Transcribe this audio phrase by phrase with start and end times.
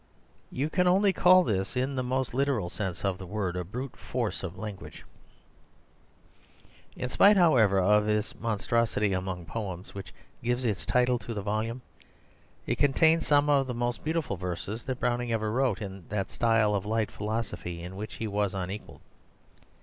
[0.51, 3.95] You can only call this, in the most literal sense of the word, the brute
[3.95, 5.05] force of language.
[6.95, 10.11] In spite however of this monstrosity among poems, which
[10.43, 11.83] gives its title to the volume,
[12.65, 16.73] it contains some of the most beautiful verses that Browning ever wrote in that style
[16.73, 19.01] of light philosophy in which he was unequalled.